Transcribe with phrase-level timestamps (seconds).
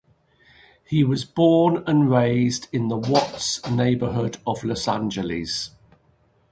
[0.89, 5.69] Hall was born and raised in the Watts neighborhood of Los Angeles.